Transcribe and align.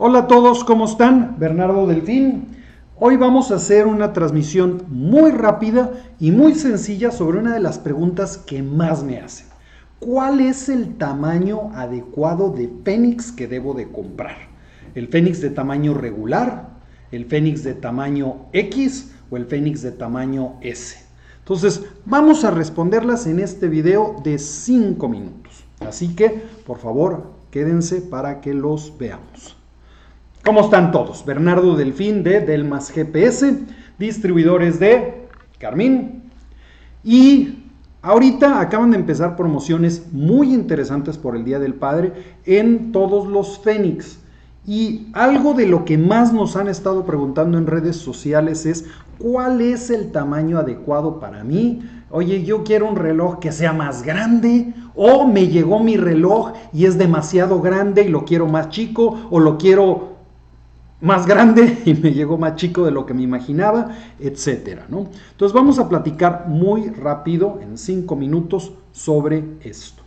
Hola 0.00 0.20
a 0.20 0.26
todos, 0.28 0.62
¿cómo 0.62 0.84
están? 0.84 1.40
Bernardo 1.40 1.88
Delfín. 1.88 2.46
Hoy 3.00 3.16
vamos 3.16 3.50
a 3.50 3.56
hacer 3.56 3.88
una 3.88 4.12
transmisión 4.12 4.84
muy 4.86 5.32
rápida 5.32 5.90
y 6.20 6.30
muy 6.30 6.54
sencilla 6.54 7.10
sobre 7.10 7.38
una 7.38 7.52
de 7.52 7.58
las 7.58 7.80
preguntas 7.80 8.38
que 8.38 8.62
más 8.62 9.02
me 9.02 9.18
hacen. 9.18 9.48
¿Cuál 9.98 10.38
es 10.38 10.68
el 10.68 10.96
tamaño 10.98 11.72
adecuado 11.74 12.52
de 12.52 12.70
Fénix 12.84 13.32
que 13.32 13.48
debo 13.48 13.74
de 13.74 13.88
comprar? 13.88 14.36
¿El 14.94 15.08
Fénix 15.08 15.40
de 15.40 15.50
tamaño 15.50 15.94
regular? 15.94 16.68
¿El 17.10 17.24
Fénix 17.24 17.64
de 17.64 17.74
tamaño 17.74 18.46
X? 18.52 19.12
¿O 19.32 19.36
el 19.36 19.46
Fénix 19.46 19.82
de 19.82 19.90
tamaño 19.90 20.58
S? 20.60 20.96
Entonces, 21.40 21.82
vamos 22.04 22.44
a 22.44 22.52
responderlas 22.52 23.26
en 23.26 23.40
este 23.40 23.66
video 23.66 24.14
de 24.22 24.38
5 24.38 25.08
minutos. 25.08 25.64
Así 25.80 26.14
que, 26.14 26.40
por 26.64 26.78
favor, 26.78 27.32
quédense 27.50 28.00
para 28.00 28.40
que 28.40 28.54
los 28.54 28.96
veamos. 28.96 29.57
¿Cómo 30.44 30.62
están 30.62 30.92
todos? 30.92 31.24
Bernardo 31.26 31.76
Delfín 31.76 32.22
de 32.22 32.40
Delmas 32.40 32.90
GPS, 32.90 33.58
distribuidores 33.98 34.78
de 34.78 35.26
Carmín. 35.58 36.22
Y 37.04 37.64
ahorita 38.02 38.60
acaban 38.60 38.92
de 38.92 38.98
empezar 38.98 39.36
promociones 39.36 40.06
muy 40.12 40.54
interesantes 40.54 41.18
por 41.18 41.36
el 41.36 41.44
Día 41.44 41.58
del 41.58 41.74
Padre 41.74 42.12
en 42.46 42.92
todos 42.92 43.26
los 43.26 43.58
Fénix. 43.58 44.20
Y 44.66 45.08
algo 45.12 45.54
de 45.54 45.66
lo 45.66 45.84
que 45.84 45.98
más 45.98 46.32
nos 46.32 46.56
han 46.56 46.68
estado 46.68 47.04
preguntando 47.04 47.58
en 47.58 47.66
redes 47.66 47.96
sociales 47.96 48.64
es 48.64 48.86
cuál 49.18 49.60
es 49.60 49.90
el 49.90 50.12
tamaño 50.12 50.58
adecuado 50.58 51.20
para 51.20 51.44
mí. 51.44 51.82
Oye, 52.10 52.42
yo 52.44 52.64
quiero 52.64 52.88
un 52.88 52.96
reloj 52.96 53.38
que 53.38 53.52
sea 53.52 53.72
más 53.74 54.02
grande 54.02 54.72
o 54.94 55.26
me 55.26 55.48
llegó 55.48 55.78
mi 55.78 55.96
reloj 55.96 56.52
y 56.72 56.86
es 56.86 56.96
demasiado 56.96 57.60
grande 57.60 58.04
y 58.04 58.08
lo 58.08 58.24
quiero 58.24 58.46
más 58.46 58.70
chico 58.70 59.18
o 59.30 59.40
lo 59.40 59.58
quiero 59.58 60.17
más 61.00 61.26
grande 61.26 61.78
y 61.84 61.94
me 61.94 62.12
llegó 62.12 62.38
más 62.38 62.56
chico 62.56 62.84
de 62.84 62.90
lo 62.90 63.06
que 63.06 63.14
me 63.14 63.22
imaginaba, 63.22 63.96
etcétera, 64.18 64.86
¿no? 64.88 65.08
Entonces 65.32 65.54
vamos 65.54 65.78
a 65.78 65.88
platicar 65.88 66.46
muy 66.48 66.88
rápido 66.88 67.60
en 67.62 67.78
cinco 67.78 68.16
minutos 68.16 68.72
sobre 68.92 69.44
esto. 69.62 70.02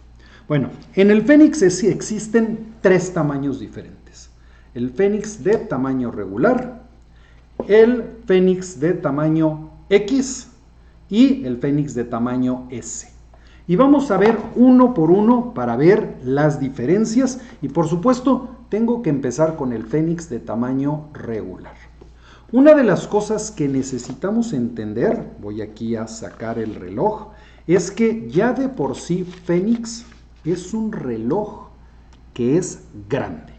Bueno, 0.47 0.69
en 0.95 1.11
el 1.11 1.21
Fénix 1.21 1.61
existen 1.61 2.73
tres 2.81 3.13
tamaños 3.13 3.59
diferentes 3.59 4.01
el 4.73 4.89
fénix 4.89 5.43
de 5.43 5.57
tamaño 5.57 6.11
regular, 6.11 6.83
el 7.67 8.03
fénix 8.25 8.79
de 8.79 8.93
tamaño 8.93 9.71
X 9.89 10.49
y 11.09 11.45
el 11.45 11.57
fénix 11.57 11.93
de 11.93 12.05
tamaño 12.05 12.67
S. 12.71 13.10
Y 13.71 13.77
vamos 13.77 14.11
a 14.11 14.17
ver 14.17 14.37
uno 14.57 14.93
por 14.93 15.11
uno 15.11 15.53
para 15.53 15.77
ver 15.77 16.17
las 16.25 16.59
diferencias 16.59 17.39
y 17.61 17.69
por 17.69 17.87
supuesto 17.87 18.49
tengo 18.67 19.01
que 19.01 19.09
empezar 19.09 19.55
con 19.55 19.71
el 19.71 19.85
fénix 19.85 20.27
de 20.27 20.39
tamaño 20.39 21.07
regular. 21.13 21.75
Una 22.51 22.73
de 22.73 22.83
las 22.83 23.07
cosas 23.07 23.49
que 23.49 23.69
necesitamos 23.69 24.51
entender, 24.51 25.25
voy 25.41 25.61
aquí 25.61 25.95
a 25.95 26.09
sacar 26.09 26.59
el 26.59 26.75
reloj, 26.75 27.29
es 27.65 27.91
que 27.91 28.29
ya 28.29 28.51
de 28.51 28.67
por 28.67 28.97
sí 28.97 29.23
Fénix 29.23 30.03
es 30.43 30.73
un 30.73 30.91
reloj 30.91 31.69
que 32.33 32.57
es 32.57 32.83
grande. 33.07 33.53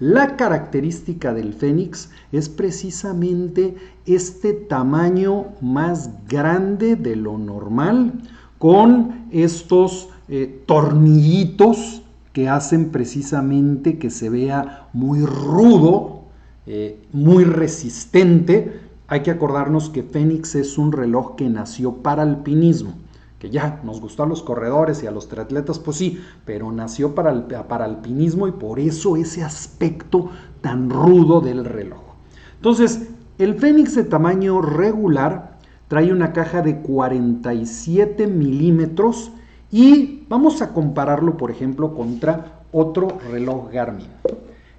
La 0.00 0.34
característica 0.34 1.32
del 1.32 1.54
fénix 1.54 2.10
es 2.32 2.48
precisamente 2.48 3.76
este 4.04 4.52
tamaño 4.52 5.46
más 5.60 6.10
grande 6.26 6.96
de 6.96 7.14
lo 7.14 7.38
normal 7.38 8.20
con 8.58 9.26
estos 9.30 10.08
eh, 10.28 10.62
tornillitos 10.66 12.02
que 12.32 12.48
hacen 12.48 12.90
precisamente 12.90 13.98
que 13.98 14.10
se 14.10 14.28
vea 14.30 14.88
muy 14.92 15.24
rudo, 15.24 16.22
eh, 16.66 17.00
muy 17.12 17.44
resistente. 17.44 18.80
Hay 19.06 19.22
que 19.22 19.30
acordarnos 19.30 19.90
que 19.90 20.02
Fénix 20.02 20.54
es 20.54 20.78
un 20.78 20.92
reloj 20.92 21.36
que 21.36 21.48
nació 21.48 21.96
para 21.96 22.22
alpinismo 22.22 22.94
ya 23.50 23.80
nos 23.84 24.00
gustó 24.00 24.22
a 24.22 24.26
los 24.26 24.42
corredores 24.42 25.02
y 25.02 25.06
a 25.06 25.10
los 25.10 25.28
triatletas, 25.28 25.78
pues 25.78 25.96
sí, 25.96 26.20
pero 26.44 26.70
nació 26.72 27.14
para 27.14 27.30
el 27.30 27.42
para 27.42 27.84
alpinismo 27.84 28.48
y 28.48 28.52
por 28.52 28.78
eso 28.80 29.16
ese 29.16 29.42
aspecto 29.42 30.30
tan 30.60 30.90
rudo 30.90 31.40
del 31.40 31.64
reloj. 31.64 32.00
Entonces, 32.56 33.08
el 33.38 33.54
Fénix 33.56 33.94
de 33.94 34.04
tamaño 34.04 34.60
regular 34.62 35.53
trae 35.88 36.12
una 36.12 36.32
caja 36.32 36.62
de 36.62 36.78
47 36.78 38.26
milímetros 38.26 39.32
y 39.70 40.24
vamos 40.28 40.62
a 40.62 40.72
compararlo, 40.72 41.36
por 41.36 41.50
ejemplo, 41.50 41.94
contra 41.94 42.62
otro 42.72 43.18
reloj 43.30 43.70
Garmin. 43.72 44.08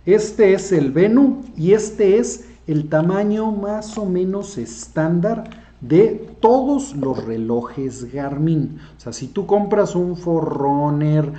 Este 0.06 0.54
es 0.54 0.72
el 0.72 0.92
Venu 0.92 1.42
y 1.58 1.74
este 1.74 2.18
es 2.18 2.48
el 2.68 2.90
tamaño 2.90 3.52
más 3.52 3.98
o 3.98 4.06
menos 4.06 4.58
estándar 4.58 5.65
de 5.88 6.36
todos 6.40 6.96
los 6.96 7.24
relojes 7.26 8.12
Garmin. 8.12 8.78
O 8.98 9.00
sea, 9.00 9.14
si 9.14 9.28
tú 9.28 9.46
compras 9.46 9.96
un 9.96 10.16
Forerunner 10.16 11.32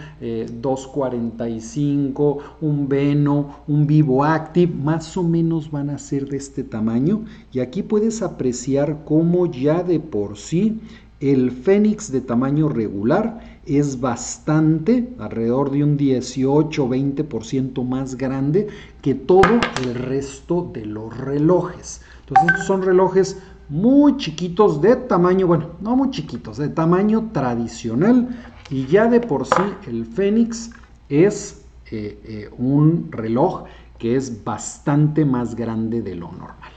245, 0.61 2.39
eh, 2.39 2.45
un 2.61 2.89
Veno, 2.89 3.63
un 3.67 3.87
Vivo 3.87 4.25
Active, 4.25 4.73
más 4.73 5.17
o 5.17 5.23
menos 5.23 5.71
van 5.71 5.91
a 5.91 5.99
ser 5.99 6.29
de 6.29 6.37
este 6.37 6.63
tamaño. 6.63 7.25
Y 7.53 7.61
aquí 7.61 7.83
puedes 7.83 8.23
apreciar 8.23 9.05
cómo 9.05 9.47
ya 9.47 9.83
de 9.83 10.01
por 10.01 10.37
sí 10.37 10.81
el 11.19 11.51
Fénix 11.51 12.13
de 12.13 12.21
tamaño 12.21 12.69
regular 12.69 13.41
es 13.65 14.01
bastante, 14.01 15.15
alrededor 15.19 15.71
de 15.71 15.83
un 15.83 15.97
18-20% 15.99 17.83
más 17.85 18.17
grande 18.17 18.69
que 19.01 19.15
todo 19.15 19.59
el 19.83 19.95
resto 19.95 20.71
de 20.73 20.85
los 20.85 21.17
relojes. 21.17 22.03
Entonces, 22.21 22.49
estos 22.51 22.67
son 22.67 22.83
relojes 22.83 23.39
muy 23.69 24.17
chiquitos 24.17 24.81
de 24.81 24.97
tamaño, 24.97 25.47
bueno, 25.47 25.71
no 25.81 25.97
muy 25.97 26.11
chiquitos, 26.11 26.57
de 26.59 26.69
tamaño 26.69 27.31
tradicional 27.33 28.29
y 28.71 28.87
ya 28.87 29.07
de 29.07 29.21
por 29.21 29.47
sí 29.47 29.63
el 29.87 30.07
Fénix 30.07 30.71
es 31.09 31.63
eh, 31.91 32.21
eh, 32.25 32.51
un 32.59 33.09
reloj 33.11 33.65
que 33.99 34.17
es 34.17 34.45
bastante 34.45 35.25
más 35.25 35.55
grande 35.55 36.03
de 36.03 36.15
lo 36.15 36.31
normal. 36.33 36.73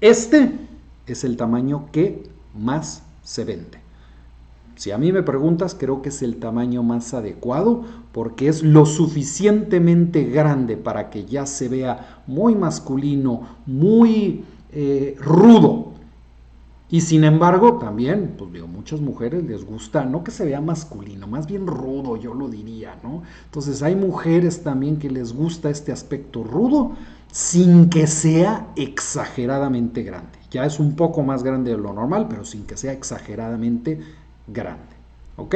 Este 0.00 0.52
es 1.06 1.24
el 1.24 1.36
tamaño 1.36 1.86
que 1.92 2.28
más 2.54 3.02
se 3.22 3.44
vende. 3.44 3.82
Si 4.76 4.90
a 4.90 4.98
mí 4.98 5.12
me 5.12 5.22
preguntas, 5.22 5.76
creo 5.78 6.02
que 6.02 6.08
es 6.08 6.22
el 6.22 6.36
tamaño 6.36 6.82
más 6.82 7.14
adecuado 7.14 7.84
porque 8.10 8.48
es 8.48 8.62
lo 8.62 8.86
suficientemente 8.86 10.24
grande 10.24 10.76
para 10.76 11.10
que 11.10 11.24
ya 11.24 11.46
se 11.46 11.68
vea 11.68 12.22
muy 12.26 12.54
masculino, 12.54 13.42
muy 13.66 14.44
eh, 14.72 15.16
rudo, 15.20 15.91
y 16.92 17.00
sin 17.00 17.24
embargo, 17.24 17.78
también, 17.78 18.34
pues 18.36 18.52
digo, 18.52 18.66
muchas 18.66 19.00
mujeres 19.00 19.42
les 19.44 19.64
gusta, 19.64 20.04
no 20.04 20.22
que 20.22 20.30
se 20.30 20.44
vea 20.44 20.60
masculino, 20.60 21.26
más 21.26 21.46
bien 21.46 21.66
rudo, 21.66 22.18
yo 22.18 22.34
lo 22.34 22.50
diría, 22.50 22.98
¿no? 23.02 23.22
Entonces 23.46 23.82
hay 23.82 23.96
mujeres 23.96 24.62
también 24.62 24.98
que 24.98 25.08
les 25.08 25.32
gusta 25.32 25.70
este 25.70 25.90
aspecto 25.90 26.44
rudo 26.44 26.92
sin 27.32 27.88
que 27.88 28.06
sea 28.06 28.66
exageradamente 28.76 30.02
grande. 30.02 30.38
Ya 30.50 30.66
es 30.66 30.78
un 30.78 30.94
poco 30.94 31.22
más 31.22 31.42
grande 31.42 31.70
de 31.70 31.78
lo 31.78 31.94
normal, 31.94 32.26
pero 32.28 32.44
sin 32.44 32.66
que 32.66 32.76
sea 32.76 32.92
exageradamente 32.92 33.98
grande. 34.46 34.94
¿Ok? 35.38 35.54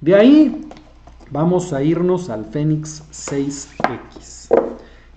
De 0.00 0.14
ahí 0.14 0.66
vamos 1.30 1.74
a 1.74 1.82
irnos 1.82 2.30
al 2.30 2.46
Fénix 2.46 3.02
6X. 3.12 4.48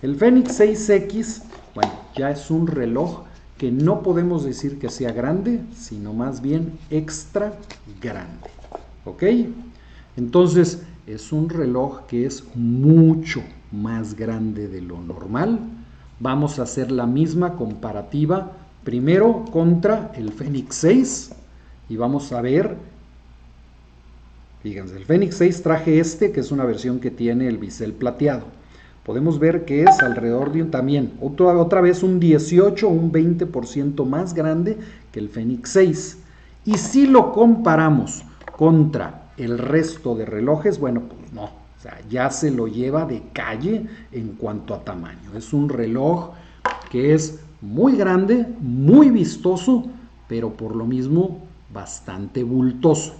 El 0.01 0.17
Fénix 0.17 0.59
6X, 0.59 1.43
bueno, 1.73 1.93
ya 2.17 2.31
es 2.31 2.51
un 2.51 2.67
reloj 2.67 3.28
que 3.59 3.71
no 3.71 4.01
podemos 4.01 4.45
decir 4.45 4.79
que 4.79 4.89
sea 4.89 5.11
grande, 5.11 5.59
sino 5.75 6.13
más 6.13 6.41
bien 6.41 6.79
extra 6.89 7.53
grande. 8.01 8.49
¿Ok? 9.03 9.23
Entonces 10.15 10.81
es 11.05 11.33
un 11.33 11.49
reloj 11.49 12.07
que 12.07 12.25
es 12.25 12.45
mucho 12.55 13.43
más 13.73 14.15
grande 14.15 14.69
de 14.69 14.81
lo 14.81 15.01
normal. 15.01 15.59
Vamos 16.21 16.57
a 16.57 16.63
hacer 16.63 16.89
la 16.89 17.05
misma 17.05 17.57
comparativa 17.57 18.53
primero 18.85 19.43
contra 19.51 20.13
el 20.15 20.31
Fenix 20.31 20.75
6 20.77 21.31
y 21.89 21.97
vamos 21.97 22.31
a 22.31 22.41
ver, 22.41 22.77
fíjense, 24.63 24.95
el 24.95 25.05
Fenix 25.05 25.35
6 25.35 25.61
traje 25.63 25.99
este 25.99 26.31
que 26.31 26.39
es 26.39 26.51
una 26.51 26.63
versión 26.63 27.01
que 27.01 27.11
tiene 27.11 27.49
el 27.49 27.57
bisel 27.57 27.91
plateado 27.91 28.58
podemos 29.09 29.39
ver 29.39 29.65
que 29.65 29.81
es 29.81 30.03
alrededor 30.03 30.51
de 30.51 30.61
un 30.61 30.69
también, 30.69 31.13
otra, 31.19 31.57
otra 31.57 31.81
vez 31.81 32.03
un 32.03 32.19
18 32.19 32.87
o 32.87 32.91
un 32.91 33.11
20% 33.11 34.05
más 34.05 34.35
grande 34.35 34.77
que 35.11 35.19
el 35.19 35.29
Fenix 35.29 35.71
6. 35.71 36.19
Y 36.65 36.77
si 36.77 37.07
lo 37.07 37.31
comparamos 37.31 38.23
contra 38.55 39.31
el 39.35 39.57
resto 39.57 40.13
de 40.13 40.27
relojes, 40.27 40.79
bueno, 40.79 41.01
pues 41.09 41.33
no, 41.33 41.45
o 41.45 41.81
sea, 41.81 41.97
ya 42.07 42.29
se 42.29 42.51
lo 42.51 42.67
lleva 42.67 43.05
de 43.05 43.23
calle 43.33 43.87
en 44.11 44.33
cuanto 44.33 44.75
a 44.75 44.83
tamaño. 44.83 45.35
Es 45.35 45.53
un 45.53 45.69
reloj 45.69 46.29
que 46.91 47.15
es 47.15 47.39
muy 47.61 47.95
grande, 47.95 48.45
muy 48.59 49.09
vistoso, 49.09 49.85
pero 50.27 50.53
por 50.53 50.75
lo 50.75 50.85
mismo 50.85 51.47
bastante 51.73 52.43
bultoso. 52.43 53.15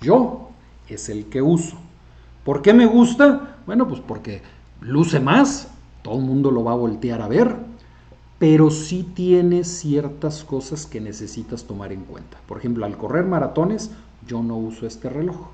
Yo 0.00 0.50
es 0.88 1.08
el 1.08 1.24
que 1.24 1.42
uso. 1.42 1.78
¿Por 2.44 2.62
qué 2.62 2.72
me 2.72 2.86
gusta? 2.86 3.56
Bueno, 3.66 3.88
pues 3.88 4.00
porque 4.00 4.54
luce 4.84 5.18
más, 5.18 5.68
todo 6.02 6.18
el 6.18 6.24
mundo 6.24 6.50
lo 6.50 6.62
va 6.64 6.72
a 6.72 6.76
voltear 6.76 7.22
a 7.22 7.28
ver, 7.28 7.56
pero 8.38 8.70
sí 8.70 9.08
tiene 9.14 9.64
ciertas 9.64 10.44
cosas 10.44 10.86
que 10.86 11.00
necesitas 11.00 11.64
tomar 11.64 11.92
en 11.92 12.02
cuenta. 12.02 12.36
Por 12.46 12.58
ejemplo, 12.58 12.84
al 12.84 12.96
correr 12.96 13.24
maratones, 13.24 13.90
yo 14.26 14.42
no 14.42 14.56
uso 14.56 14.86
este 14.86 15.08
reloj. 15.08 15.48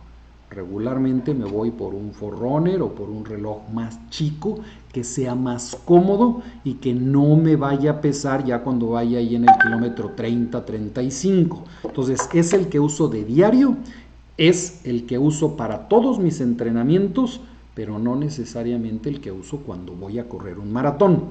Regularmente 0.51 1.33
me 1.33 1.45
voy 1.45 1.71
por 1.71 1.95
un 1.95 2.13
Forerunner 2.13 2.83
o 2.83 2.93
por 2.93 3.09
un 3.09 3.25
reloj 3.25 3.69
más 3.73 3.97
chico 4.11 4.59
que 4.93 5.05
sea 5.05 5.37
más 5.37 5.79
cómodo 5.85 6.43
y 6.65 6.75
que 6.75 6.93
no 6.93 7.37
me 7.37 7.55
vaya 7.55 7.93
a 7.93 8.01
pesar 8.01 8.45
ya 8.45 8.65
cuando 8.65 8.89
vaya 8.89 9.19
ahí 9.19 9.37
en 9.37 9.49
el 9.49 9.55
kilómetro 9.63 10.11
30, 10.17 10.65
35. 10.67 11.65
Entonces 11.85 12.29
es 12.35 12.53
el 12.53 12.69
que 12.69 12.81
uso 12.81 13.07
de 13.07 13.25
diario, 13.25 13.77
es 14.37 14.81
el 14.85 15.07
que 15.07 15.19
uso 15.19 15.57
para 15.57 15.87
todos 15.87 16.19
mis 16.19 16.41
entrenamientos, 16.41 17.41
pero 17.75 17.99
no 17.99 18.17
necesariamente 18.17 19.09
el 19.09 19.21
que 19.21 19.33
uso 19.33 19.59
cuando 19.59 19.95
voy 19.95 20.19
a 20.19 20.29
correr 20.29 20.59
un 20.59 20.73
maratón. 20.73 21.25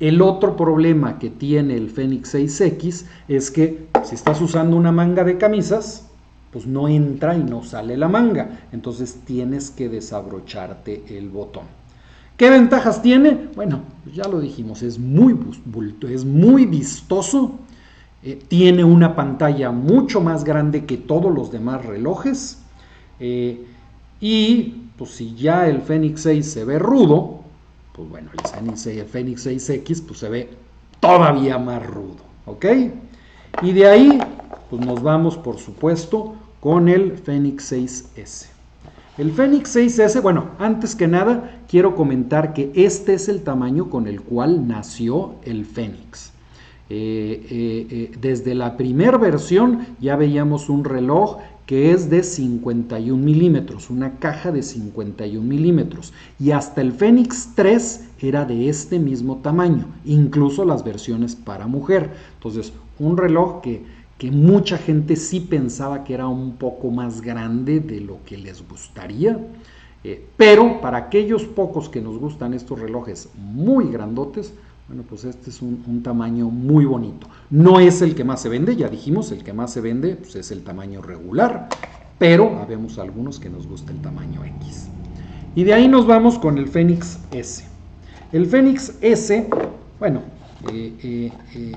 El 0.00 0.22
otro 0.22 0.56
problema 0.56 1.18
que 1.18 1.30
tiene 1.30 1.76
el 1.76 1.88
Fenix 1.88 2.34
6X 2.34 3.06
es 3.28 3.50
que 3.50 3.86
si 4.02 4.14
estás 4.14 4.40
usando 4.40 4.76
una 4.76 4.92
manga 4.92 5.22
de 5.24 5.38
camisas, 5.38 6.08
pues 6.50 6.66
no 6.66 6.88
entra 6.88 7.36
y 7.36 7.42
no 7.42 7.62
sale 7.64 7.96
la 7.96 8.08
manga. 8.08 8.66
Entonces 8.72 9.20
tienes 9.24 9.70
que 9.70 9.88
desabrocharte 9.88 11.04
el 11.16 11.28
botón. 11.28 11.64
¿Qué 12.36 12.50
ventajas 12.50 13.02
tiene? 13.02 13.48
Bueno, 13.54 13.80
ya 14.12 14.28
lo 14.28 14.40
dijimos, 14.40 14.82
es 14.82 14.98
muy, 14.98 15.38
es 16.08 16.24
muy 16.24 16.66
vistoso. 16.66 17.52
Eh, 18.24 18.38
tiene 18.48 18.82
una 18.82 19.14
pantalla 19.14 19.70
mucho 19.70 20.20
más 20.20 20.44
grande 20.44 20.84
que 20.84 20.96
todos 20.96 21.32
los 21.32 21.52
demás 21.52 21.84
relojes. 21.84 22.58
Eh, 23.20 23.64
y 24.20 24.83
pues 24.96 25.10
si 25.10 25.34
ya 25.34 25.68
el 25.68 25.82
Fenix 25.82 26.22
6 26.22 26.46
se 26.46 26.64
ve 26.64 26.78
rudo, 26.78 27.40
pues 27.92 28.08
bueno, 28.08 28.30
el 28.32 28.50
Fenix, 28.50 28.80
6, 28.80 28.98
el 28.98 29.06
Fenix 29.06 29.46
6X 29.46 30.02
pues 30.06 30.18
se 30.18 30.28
ve 30.28 30.50
todavía 31.00 31.58
más 31.58 31.84
rudo. 31.84 32.16
¿Ok? 32.46 32.66
Y 33.62 33.72
de 33.72 33.86
ahí, 33.86 34.18
pues 34.70 34.84
nos 34.84 35.02
vamos, 35.02 35.36
por 35.36 35.58
supuesto, 35.58 36.34
con 36.60 36.88
el 36.88 37.12
Fenix 37.18 37.72
6S. 37.72 38.48
El 39.16 39.30
Fenix 39.30 39.76
6S, 39.76 40.20
bueno, 40.22 40.50
antes 40.58 40.96
que 40.96 41.06
nada 41.06 41.60
quiero 41.68 41.94
comentar 41.94 42.52
que 42.52 42.72
este 42.74 43.14
es 43.14 43.28
el 43.28 43.42
tamaño 43.42 43.88
con 43.88 44.08
el 44.08 44.20
cual 44.20 44.66
nació 44.66 45.36
el 45.44 45.64
Fenix. 45.64 46.32
Eh, 46.90 47.46
eh, 47.50 47.86
eh, 47.90 48.12
desde 48.20 48.54
la 48.54 48.76
primera 48.76 49.16
versión 49.16 49.86
ya 50.00 50.16
veíamos 50.16 50.68
un 50.68 50.84
reloj 50.84 51.38
que 51.66 51.92
es 51.92 52.10
de 52.10 52.22
51 52.22 53.22
milímetros, 53.22 53.90
una 53.90 54.18
caja 54.18 54.52
de 54.52 54.62
51 54.62 55.46
milímetros. 55.46 56.12
Y 56.38 56.50
hasta 56.50 56.80
el 56.80 56.92
Fenix 56.92 57.50
3 57.54 58.08
era 58.20 58.44
de 58.44 58.68
este 58.68 58.98
mismo 58.98 59.38
tamaño, 59.38 59.86
incluso 60.04 60.64
las 60.64 60.84
versiones 60.84 61.34
para 61.34 61.66
mujer. 61.66 62.10
Entonces, 62.38 62.72
un 62.98 63.16
reloj 63.16 63.62
que 63.62 63.82
que 64.18 64.30
mucha 64.30 64.78
gente 64.78 65.16
sí 65.16 65.40
pensaba 65.40 66.04
que 66.04 66.14
era 66.14 66.28
un 66.28 66.56
poco 66.56 66.90
más 66.90 67.20
grande 67.20 67.80
de 67.80 68.00
lo 68.00 68.18
que 68.24 68.36
les 68.36 68.66
gustaría. 68.66 69.38
Eh, 70.04 70.24
pero 70.36 70.80
para 70.80 70.98
aquellos 70.98 71.44
pocos 71.44 71.88
que 71.88 72.00
nos 72.00 72.18
gustan 72.18 72.54
estos 72.54 72.78
relojes 72.78 73.30
muy 73.36 73.88
grandotes, 73.88 74.54
bueno, 74.88 75.02
pues 75.08 75.24
este 75.24 75.48
es 75.48 75.62
un, 75.62 76.02
tamaño 76.02 76.50
muy 76.50 76.84
bonito. 76.84 77.26
No 77.50 77.80
es 77.80 78.02
el 78.02 78.14
que 78.14 78.24
más 78.24 78.42
se 78.42 78.50
vende, 78.50 78.76
ya 78.76 78.88
dijimos, 78.88 79.32
el 79.32 79.42
que 79.42 79.52
más 79.52 79.72
se 79.72 79.80
vende 79.80 80.16
pues 80.16 80.36
es 80.36 80.50
el 80.50 80.62
tamaño 80.62 81.00
regular, 81.00 81.68
pero 82.18 82.58
habemos 82.58 82.98
algunos 82.98 83.40
que 83.40 83.48
nos 83.48 83.66
gusta 83.66 83.92
el 83.92 84.00
tamaño 84.02 84.44
X. 84.44 84.88
Y 85.54 85.64
de 85.64 85.72
ahí 85.72 85.88
nos 85.88 86.06
vamos 86.06 86.38
con 86.38 86.58
el 86.58 86.68
Fenix 86.68 87.18
S. 87.30 87.64
El 88.32 88.46
Fenix 88.46 88.94
S, 89.00 89.48
bueno, 89.98 90.20
eh, 90.70 91.32
eh, 91.54 91.72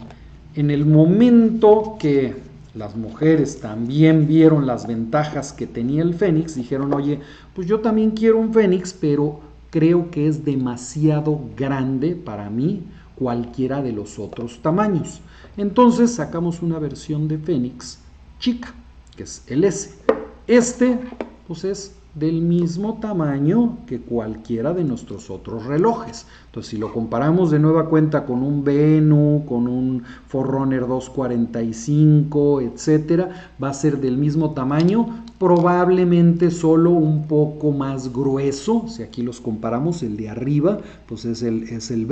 en 0.56 0.72
el 0.72 0.86
momento 0.86 1.96
que 2.00 2.36
las 2.74 2.96
mujeres 2.96 3.62
también 3.62 4.28
vieron 4.28 4.68
las 4.68 4.86
ventajas 4.86 5.54
que 5.54 5.66
tenía 5.66 6.02
el 6.02 6.14
Fénix, 6.14 6.56
dijeron, 6.56 6.94
oye, 6.94 7.20
pues 7.56 7.68
yo 7.68 7.80
también 7.80 8.12
quiero 8.12 8.38
un 8.38 8.54
Fénix, 8.54 8.94
pero 8.94 9.40
creo 9.70 10.12
que 10.12 10.28
es 10.28 10.44
demasiado 10.44 11.40
grande 11.56 12.16
para 12.16 12.50
mí 12.50 12.84
cualquiera 13.18 13.82
de 13.82 13.92
los 13.92 14.20
otros 14.20 14.60
tamaños. 14.62 15.22
Entonces 15.58 16.14
sacamos 16.14 16.62
una 16.62 16.80
versión 16.80 17.28
de 17.28 17.38
Fénix 17.38 18.00
chica, 18.40 18.74
que 19.16 19.24
es 19.24 19.44
el 19.48 19.64
S. 19.64 19.96
Este, 20.48 21.00
pues 21.48 21.64
es 21.64 21.96
del 22.18 22.42
mismo 22.42 23.00
tamaño 23.00 23.78
que 23.86 24.02
cualquiera 24.02 24.74
de 24.74 24.84
nuestros 24.84 25.30
otros 25.30 25.66
relojes. 25.66 26.26
Entonces, 26.48 26.72
si 26.72 26.78
lo 26.78 26.92
comparamos 26.92 27.52
de 27.52 27.60
nueva 27.60 27.90
cuenta 27.90 28.26
con 28.26 28.42
un 28.42 28.64
Venu, 28.64 29.44
con 29.48 29.68
un 29.68 30.04
Forerunner 30.28 30.88
245, 30.88 32.62
etcétera, 32.62 33.52
va 33.62 33.70
a 33.70 33.74
ser 33.74 34.00
del 34.00 34.18
mismo 34.18 34.54
tamaño, 34.54 35.24
probablemente 35.40 36.52
solo 36.52 36.92
un 36.92 37.28
poco 37.28 37.72
más 37.72 38.12
grueso. 38.12 38.86
Si 38.88 39.04
aquí 39.04 39.22
los 39.22 39.40
comparamos, 39.40 40.04
el 40.04 40.18
de 40.18 40.30
arriba, 40.30 40.80
pues 41.08 41.26
es 41.26 41.44
el, 41.44 41.64
es 41.64 41.92
el 41.92 42.08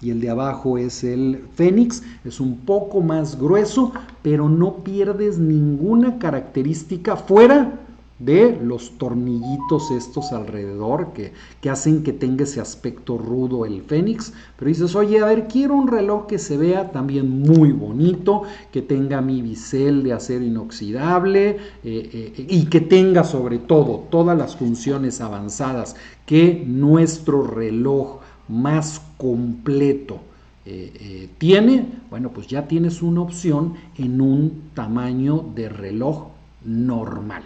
y 0.00 0.10
el 0.10 0.20
de 0.20 0.30
abajo 0.30 0.78
es 0.78 1.04
el 1.04 1.44
Fénix, 1.54 2.02
es 2.24 2.40
un 2.40 2.58
poco 2.58 3.00
más 3.00 3.38
grueso, 3.38 3.92
pero 4.22 4.48
no 4.48 4.84
pierdes 4.84 5.38
ninguna 5.38 6.18
característica 6.18 7.16
fuera 7.16 7.85
de 8.18 8.58
los 8.62 8.92
tornillitos 8.96 9.90
estos 9.90 10.32
alrededor 10.32 11.12
que, 11.12 11.32
hacen 11.68 12.02
que 12.02 12.12
tenga 12.12 12.44
ese 12.44 12.60
aspecto 12.60 13.18
rudo 13.18 13.66
el 13.66 13.82
Fénix. 13.82 14.32
Pero 14.56 14.68
dices, 14.68 14.94
oye, 14.94 15.20
a 15.20 15.26
ver, 15.26 15.48
quiero 15.48 15.74
un 15.74 15.88
reloj 15.88 16.26
que 16.26 16.38
se 16.38 16.56
vea 16.56 16.92
también 16.92 17.42
muy 17.42 17.72
bonito, 17.72 18.42
que 18.72 18.82
tenga 18.82 19.20
mi 19.20 19.42
bisel 19.42 20.02
de 20.02 20.14
acero 20.14 20.44
inoxidable 20.44 21.50
eh, 21.50 21.56
eh, 21.84 22.46
y 22.48 22.66
que 22.66 22.80
tenga 22.80 23.24
sobre 23.24 23.58
todo 23.58 24.04
todas 24.10 24.36
las 24.36 24.56
funciones 24.56 25.20
avanzadas 25.20 25.96
que 26.24 26.64
nuestro 26.66 27.46
reloj 27.46 28.20
más 28.48 29.02
completo 29.18 30.20
eh, 30.64 31.28
tiene. 31.38 31.86
Bueno, 32.10 32.30
pues 32.30 32.46
ya 32.46 32.66
tienes 32.66 33.02
una 33.02 33.20
opción 33.20 33.74
en 33.98 34.20
un 34.20 34.70
tamaño 34.74 35.44
de 35.54 35.68
reloj 35.68 36.28
normal. 36.64 37.42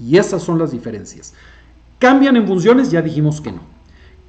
Y 0.00 0.16
esas 0.16 0.42
son 0.42 0.58
las 0.58 0.72
diferencias. 0.72 1.34
¿Cambian 1.98 2.36
en 2.36 2.46
funciones? 2.46 2.90
Ya 2.90 3.02
dijimos 3.02 3.40
que 3.40 3.52
no. 3.52 3.60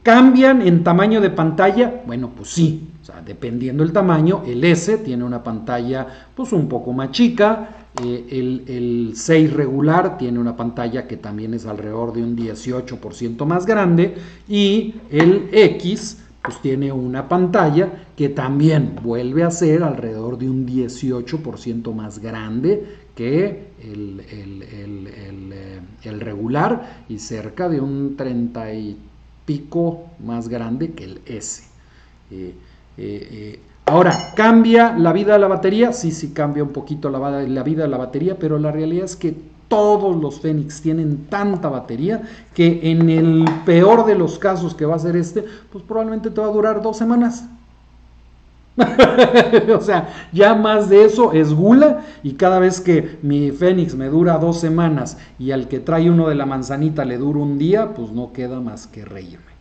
¿Cambian 0.04 0.62
en 0.64 0.84
tamaño 0.84 1.22
de 1.22 1.30
pantalla? 1.30 2.02
Bueno, 2.08 2.32
pues 2.36 2.50
sí, 2.50 2.90
o 3.02 3.06
sea, 3.06 3.22
dependiendo 3.22 3.84
del 3.84 3.94
tamaño, 3.94 4.42
el 4.48 4.64
S 4.64 4.98
tiene 4.98 5.24
una 5.24 5.44
pantalla 5.44 6.08
pues 6.36 6.52
un 6.54 6.68
poco 6.68 6.92
más 6.92 7.12
chica, 7.12 7.70
eh, 8.04 8.26
el, 8.32 8.64
el, 8.68 9.12
6 9.16 9.54
regular 9.54 10.18
tiene 10.18 10.40
una 10.40 10.56
pantalla 10.56 11.08
que 11.08 11.18
también 11.18 11.54
es 11.54 11.68
alrededor 11.68 12.14
de 12.14 12.24
un 12.24 12.36
18% 12.36 13.46
más 13.46 13.66
grande 13.66 14.16
y 14.48 14.96
el 15.12 15.50
X 15.52 16.18
pues 16.42 16.60
tiene 16.62 16.92
una 16.92 17.30
pantalla 17.30 18.06
que 18.16 18.30
también 18.30 18.96
vuelve 19.04 19.44
a 19.44 19.52
ser 19.52 19.84
alrededor 19.84 20.40
de 20.40 20.50
un 20.50 20.66
18% 20.66 21.94
más 21.94 22.20
grande 22.20 22.98
que 23.22 23.68
el, 23.84 24.24
eh, 24.32 25.80
el, 26.06 26.20
regular 26.20 27.04
y 27.08 27.20
cerca 27.20 27.70
de 27.70 27.80
un 27.80 28.18
30 28.18 28.74
y 28.74 28.98
pico 29.46 30.06
más 30.26 30.50
grande 30.50 30.94
que 30.94 31.04
el 31.04 31.22
S. 31.28 31.62
Eh, 32.32 32.56
eh, 32.98 33.60
ahora, 33.86 34.12
¿cambia 34.36 34.98
la 34.98 35.14
vida 35.14 35.34
de 35.34 35.40
la 35.40 35.48
batería? 35.48 35.94
Sí, 35.94 36.10
sí 36.10 36.32
cambia 36.34 36.64
un 36.64 36.72
poquito 36.72 37.12
la, 37.12 37.20
la 37.44 37.62
vida 37.62 37.84
de 37.84 37.90
la 37.90 37.98
batería, 37.98 38.40
pero 38.40 38.58
la 38.58 38.72
realidad 38.72 39.06
es 39.06 39.16
que 39.16 39.36
todos 39.68 40.20
los 40.20 40.40
Fénix 40.40 40.82
tienen 40.82 41.28
tanta 41.28 41.70
batería 41.70 42.24
que 42.56 42.80
en 42.92 43.08
el 43.12 43.46
peor 43.68 44.08
de 44.08 44.16
los 44.16 44.40
casos 44.40 44.74
que 44.74 44.88
va 44.88 44.96
a 44.96 45.00
ser 45.00 45.16
este, 45.16 45.46
pues 45.72 45.84
probablemente 45.84 46.32
te 46.32 46.42
va 46.42 46.48
a 46.48 46.52
durar 46.52 46.82
dos 46.82 46.98
semanas. 46.98 47.46
o 49.76 49.82
sea, 49.82 50.28
ya 50.32 50.56
más 50.56 50.90
de 50.90 51.06
eso 51.06 51.32
es 51.34 51.54
gula 51.54 52.06
y 52.24 52.34
cada 52.34 52.60
vez 52.60 52.82
que 52.82 53.18
mi 53.22 53.52
Fénix 53.52 53.96
me 53.96 54.08
dura 54.08 54.38
dos 54.38 54.60
semanas 54.60 55.18
y 55.40 55.52
al 55.52 55.68
que 55.68 55.80
trae 55.80 56.10
uno 56.10 56.28
de 56.28 56.36
la 56.36 56.46
manzanita 56.46 57.06
le 57.06 57.18
dura 57.18 57.40
un 57.40 57.58
día, 57.58 57.94
pues 57.94 58.12
no 58.12 58.34
queda 58.34 58.60
más 58.60 58.88
que 58.88 59.06
reírme. 59.06 59.52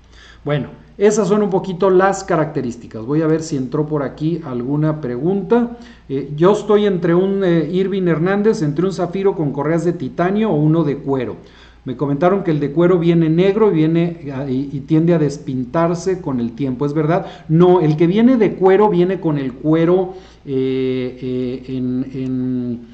Bueno, 0.43 0.69
esas 0.97 1.29
son 1.29 1.43
un 1.43 1.51
poquito 1.51 1.91
las 1.91 2.25
características. 2.25 3.05
Voy 3.05 3.21
a 3.21 3.27
ver 3.27 3.43
si 3.43 3.57
entró 3.57 3.87
por 3.87 4.03
aquí 4.03 4.41
alguna 4.45 5.01
pregunta. 5.01 5.77
Eh, 6.09 6.33
yo 6.35 6.53
estoy 6.53 6.87
entre 6.87 7.15
un 7.15 7.45
eh, 7.45 7.69
Irving 7.71 8.07
Hernández, 8.07 8.63
entre 8.63 8.87
un 8.87 8.93
zafiro 8.93 9.35
con 9.35 9.53
correas 9.53 9.85
de 9.85 9.93
titanio 9.93 10.51
o 10.51 10.55
uno 10.55 10.83
de 10.83 10.97
cuero. 10.97 11.37
Me 11.85 11.97
comentaron 11.97 12.45
que 12.45 12.51
el 12.51 12.61
de 12.61 12.73
cuero 12.73 12.99
viene 12.99 13.31
negro 13.31 13.71
y, 13.71 13.75
viene, 13.75 14.21
y, 14.49 14.81
tiende 14.81 15.15
a 15.15 15.19
despintarse 15.19 16.21
con 16.21 16.39
el 16.39 16.53
tiempo, 16.53 16.85
¿es 16.85 16.93
verdad? 16.93 17.27
No, 17.49 17.81
el 17.81 17.97
que 17.97 18.07
viene 18.07 18.37
de 18.37 18.55
cuero 18.55 18.91
viene 18.91 19.19
con 19.19 19.39
el 19.39 19.55
cuero 19.55 20.15
eh, 20.45 21.19
eh, 21.23 21.77
en, 21.77 22.87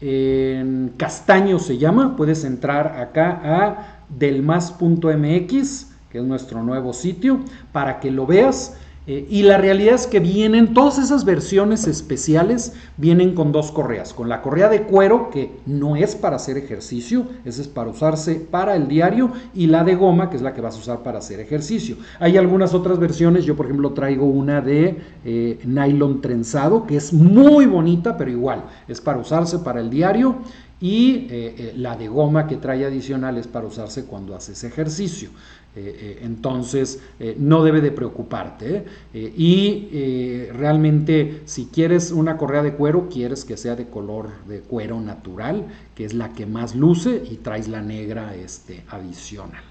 en, 0.00 0.92
castaño 0.98 1.58
se 1.58 1.78
llama. 1.78 2.16
Puedes 2.16 2.44
entrar 2.44 2.98
acá 2.98 3.40
a 3.42 4.02
delmas.mx, 4.10 5.92
que 6.10 6.18
es 6.18 6.24
nuestro 6.24 6.62
nuevo 6.62 6.92
sitio, 6.92 7.40
para 7.72 7.98
que 7.98 8.10
lo 8.10 8.26
veas. 8.26 8.76
Eh, 9.06 9.26
y 9.28 9.42
la 9.42 9.58
realidad 9.58 9.96
es 9.96 10.06
que 10.06 10.18
vienen, 10.18 10.72
todas 10.72 10.98
esas 10.98 11.26
versiones 11.26 11.86
especiales 11.86 12.72
vienen 12.96 13.34
con 13.34 13.52
dos 13.52 13.70
correas, 13.70 14.14
con 14.14 14.30
la 14.30 14.40
correa 14.40 14.70
de 14.70 14.84
cuero, 14.84 15.28
que 15.28 15.50
no 15.66 15.94
es 15.94 16.16
para 16.16 16.36
hacer 16.36 16.56
ejercicio, 16.56 17.26
esa 17.44 17.60
es 17.60 17.68
para 17.68 17.90
usarse 17.90 18.36
para 18.36 18.76
el 18.76 18.88
diario, 18.88 19.32
y 19.52 19.66
la 19.66 19.84
de 19.84 19.94
goma, 19.94 20.30
que 20.30 20.36
es 20.36 20.42
la 20.42 20.54
que 20.54 20.62
vas 20.62 20.76
a 20.76 20.78
usar 20.78 21.02
para 21.02 21.18
hacer 21.18 21.38
ejercicio. 21.38 21.96
Hay 22.18 22.38
algunas 22.38 22.72
otras 22.72 22.98
versiones, 22.98 23.44
yo 23.44 23.56
por 23.56 23.66
ejemplo 23.66 23.92
traigo 23.92 24.24
una 24.24 24.62
de 24.62 24.96
eh, 25.26 25.58
nylon 25.66 26.22
trenzado, 26.22 26.86
que 26.86 26.96
es 26.96 27.12
muy 27.12 27.66
bonita, 27.66 28.16
pero 28.16 28.30
igual, 28.30 28.64
es 28.88 29.02
para 29.02 29.18
usarse 29.18 29.58
para 29.58 29.80
el 29.80 29.90
diario 29.90 30.36
y 30.80 31.26
eh, 31.30 31.72
la 31.76 31.96
de 31.96 32.08
goma 32.08 32.46
que 32.46 32.56
trae 32.56 32.84
adicional 32.84 33.38
es 33.38 33.46
para 33.46 33.66
usarse 33.66 34.04
cuando 34.04 34.34
haces 34.34 34.64
ejercicio. 34.64 35.30
Eh, 35.76 35.96
eh, 35.98 36.18
entonces, 36.22 37.02
eh, 37.18 37.34
no 37.36 37.64
debe 37.64 37.80
de 37.80 37.90
preocuparte. 37.90 38.84
y 39.12 40.48
realmente, 40.52 41.42
si 41.46 41.66
quieres 41.66 42.12
una 42.12 42.36
correa 42.36 42.62
de 42.62 42.74
cuero, 42.74 43.08
quieres 43.08 43.44
que 43.44 43.56
sea 43.56 43.74
de 43.74 43.86
color 43.86 44.30
de 44.46 44.60
cuero 44.60 45.00
natural, 45.00 45.66
que 45.94 46.04
es 46.04 46.14
la 46.14 46.32
que 46.32 46.46
más 46.46 46.74
luce, 46.76 47.22
y 47.30 47.36
traes 47.36 47.68
la 47.68 47.80
negra 47.80 48.34
este, 48.34 48.84
adicional. 48.88 49.62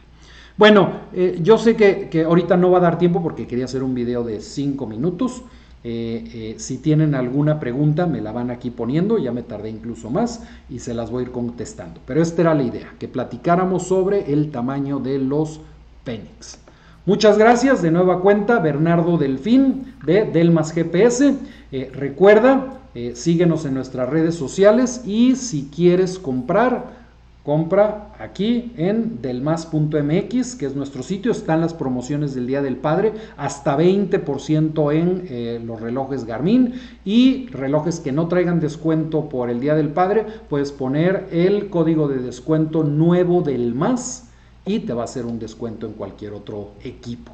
Bueno, 0.57 1.01
yo 1.41 1.57
sé 1.57 1.75
que, 1.75 2.09
que, 2.09 2.23
ahorita 2.23 2.57
no 2.57 2.71
va 2.71 2.77
a 2.77 2.81
dar 2.81 2.97
tiempo 2.97 3.23
porque 3.23 3.47
quería 3.47 3.65
hacer 3.65 3.81
un 3.83 3.95
video 3.95 4.23
de 4.23 4.39
5 4.39 4.85
minutos. 4.85 5.43
Si 5.83 6.77
tienen 6.77 7.13
alguna 7.13 7.59
pregunta, 7.59 8.07
me 8.07 8.21
la 8.21 8.31
van 8.31 8.51
aquí 8.51 8.69
poniendo, 8.69 9.17
ya 9.17 9.33
me 9.33 9.43
tardé 9.43 9.69
incluso 9.69 10.09
más 10.09 10.43
y 10.69 10.79
se 10.79 10.93
las 10.93 11.11
voy 11.11 11.23
a 11.23 11.25
ir 11.27 11.31
contestando. 11.31 11.99
Pero 12.05 12.21
esta 12.21 12.41
era 12.41 12.53
la 12.53 12.63
idea, 12.63 12.93
que 12.99 13.09
platicáramos 13.09 13.87
sobre 13.87 14.31
el 14.31 14.49
tamaño 14.49 14.99
de 14.99 15.19
los 15.19 15.59
Pénix. 16.03 16.63
Muchas 17.05 17.37
gracias 17.37 17.81
de 17.81 17.91
nueva 17.91 18.21
cuenta, 18.21 18.59
Bernardo 18.59 19.17
Delfín 19.17 19.93
de 20.05 20.23
Delmas 20.23 20.71
GPS. 20.71 21.35
Eh, 21.73 21.91
recuerda, 21.93 22.79
eh, 22.95 23.11
síguenos 23.13 23.65
en 23.65 23.73
nuestras 23.73 24.09
redes 24.09 24.35
sociales 24.35 25.01
y 25.05 25.35
si 25.35 25.69
quieres 25.75 26.17
comprar, 26.17 27.02
compra 27.43 28.13
aquí 28.19 28.71
en 28.77 29.21
delmas.mx, 29.21 30.55
que 30.55 30.65
es 30.65 30.75
nuestro 30.75 31.03
sitio. 31.03 31.31
Están 31.31 31.61
las 31.61 31.73
promociones 31.73 32.33
del 32.33 32.47
Día 32.47 32.61
del 32.61 32.77
Padre, 32.77 33.13
hasta 33.35 33.77
20% 33.77 34.93
en 34.93 35.25
eh, 35.29 35.61
los 35.63 35.81
relojes 35.81 36.25
Garmin 36.25 36.73
y 37.03 37.47
relojes 37.47 37.99
que 37.99 38.13
no 38.13 38.27
traigan 38.27 38.59
descuento 38.59 39.27
por 39.27 39.49
el 39.49 39.59
Día 39.59 39.75
del 39.75 39.89
Padre, 39.89 40.25
puedes 40.49 40.71
poner 40.71 41.27
el 41.31 41.69
código 41.69 42.07
de 42.07 42.19
descuento 42.19 42.83
nuevo 42.83 43.41
del 43.41 43.73
más 43.75 44.29
y 44.65 44.79
te 44.79 44.93
va 44.93 45.01
a 45.01 45.05
hacer 45.05 45.25
un 45.25 45.39
descuento 45.39 45.85
en 45.85 45.93
cualquier 45.93 46.33
otro 46.33 46.71
equipo. 46.83 47.33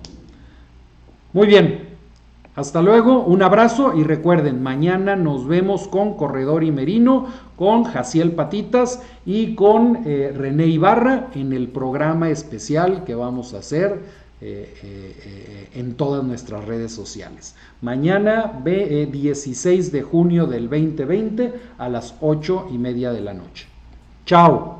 Muy 1.33 1.45
bien, 1.45 1.88
hasta 2.55 2.81
luego, 2.81 3.23
un 3.23 3.41
abrazo 3.41 3.93
y 3.95 4.03
recuerden, 4.03 4.61
mañana 4.61 5.15
nos 5.15 5.47
vemos 5.47 5.87
con 5.87 6.15
Corredor 6.15 6.63
y 6.63 6.71
Merino, 6.71 7.27
con 7.55 7.83
Jaciel 7.83 8.31
Patitas 8.31 9.01
y 9.25 9.55
con 9.55 10.01
eh, 10.05 10.33
René 10.35 10.65
Ibarra 10.67 11.29
en 11.35 11.53
el 11.53 11.67
programa 11.69 12.29
especial 12.29 13.03
que 13.05 13.15
vamos 13.15 13.53
a 13.53 13.59
hacer 13.59 13.99
eh, 14.41 14.73
eh, 14.83 15.69
en 15.75 15.93
todas 15.95 16.23
nuestras 16.23 16.65
redes 16.65 16.91
sociales. 16.91 17.55
Mañana, 17.81 18.61
16 18.63 19.91
de 19.91 20.01
junio 20.01 20.47
del 20.47 20.69
2020 20.69 21.53
a 21.77 21.87
las 21.89 22.15
8 22.19 22.69
y 22.71 22.77
media 22.77 23.11
de 23.11 23.21
la 23.21 23.33
noche. 23.33 23.67
Chao. 24.25 24.78